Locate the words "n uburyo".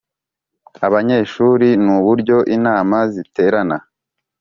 1.83-2.37